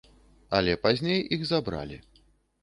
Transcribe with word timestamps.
Але 0.59 0.73
пазней 0.85 1.21
іх 1.37 1.45
забралі. 1.51 2.01